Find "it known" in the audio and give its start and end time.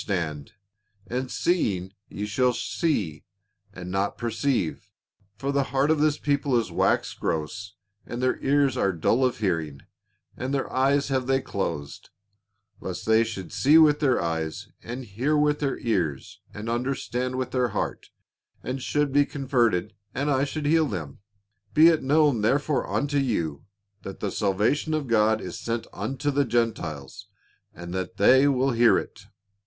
21.89-22.41